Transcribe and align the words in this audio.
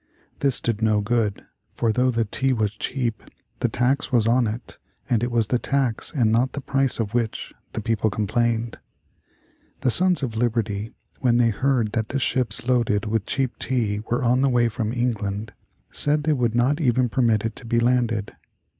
This 0.39 0.59
did 0.59 0.81
no 0.81 0.99
good, 0.99 1.45
for 1.75 1.91
though 1.93 2.09
the 2.09 2.25
tea 2.25 2.53
was 2.53 2.71
cheap 2.71 3.21
the 3.59 3.67
tax 3.69 4.11
was 4.11 4.25
on 4.25 4.47
it 4.47 4.79
and 5.07 5.21
it 5.21 5.29
was 5.29 5.45
the 5.45 5.59
tax 5.59 6.11
and 6.11 6.31
not 6.31 6.53
the 6.53 6.59
price 6.61 6.99
of 6.99 7.13
which 7.13 7.53
the 7.73 7.81
people 7.81 8.09
complained. 8.09 8.79
The 9.81 9.91
Sons 9.91 10.23
of 10.23 10.35
Liberty, 10.35 10.95
when 11.19 11.37
they 11.37 11.49
heard 11.51 11.91
that 11.91 12.19
ships 12.19 12.67
loaded 12.67 13.05
with 13.05 13.27
cheap 13.27 13.59
tea 13.59 13.99
were 14.09 14.23
on 14.23 14.41
the 14.41 14.49
way 14.49 14.69
from 14.69 14.91
England, 14.91 15.53
said 15.91 16.23
they 16.23 16.33
would 16.33 16.55
not 16.55 16.81
even 16.81 17.07
permit 17.07 17.45
it 17.45 17.55
to 17.57 17.65
be 17.67 17.79
landed. 17.79 18.35